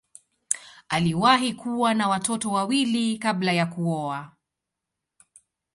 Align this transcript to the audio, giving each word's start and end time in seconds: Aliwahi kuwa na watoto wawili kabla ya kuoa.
Aliwahi 0.89 1.53
kuwa 1.53 1.93
na 1.93 2.07
watoto 2.07 2.51
wawili 2.51 3.17
kabla 3.17 3.51
ya 3.53 3.65
kuoa. 3.65 4.31